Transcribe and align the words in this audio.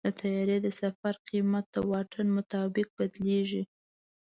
د 0.05 0.07
طیارې 0.21 0.57
د 0.65 0.67
سفر 0.81 1.13
قیمت 1.29 1.65
د 1.73 1.75
واټن 1.89 2.27
مطابق 2.37 2.87
بدلېږي. 2.97 3.63